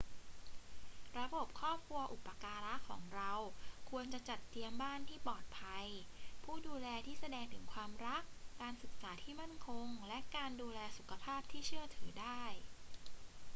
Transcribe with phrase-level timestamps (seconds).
[1.19, 3.31] ระบบครอบครัวอุปการะของเรา
[3.89, 5.85] ควรจะจัดเตรียมบ้านที่ปลอดภัย
[6.43, 8.23] ผู้ดูแลที่แสดงถึงความรัก
[8.61, 12.43] การศึกษาที่มั่นคง และการดูแลสุขภาพที่เชื่อถือได้